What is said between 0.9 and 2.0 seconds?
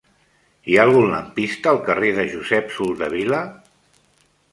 lampista al